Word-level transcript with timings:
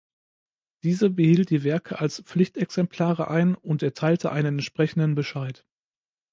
Diese 0.81 1.11
behielt 1.11 1.51
die 1.51 1.63
Werke 1.63 1.99
als 1.99 2.21
Pflichtexemplare 2.21 3.27
ein 3.27 3.53
und 3.53 3.83
erteilte 3.83 4.31
einen 4.31 4.55
entsprechenden 4.57 5.13
Bescheid. 5.13 5.63